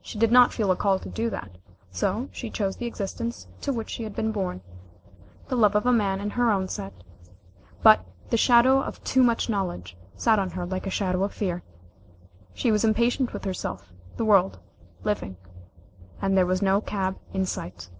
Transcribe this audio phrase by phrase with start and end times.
[0.00, 1.58] She did not feel a call to do that,
[1.90, 4.60] so she chose the existence to which she had been born;
[5.48, 6.92] the love of a man in her own set,
[7.82, 11.64] but the shadow of too much knowledge sat on her like a shadow of fear.
[12.54, 14.60] She was impatient with herself, the world,
[15.02, 15.36] living,
[16.22, 17.90] and there was no cab in sight.